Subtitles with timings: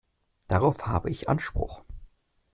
[0.47, 1.83] Darauf habe ich Anspruch.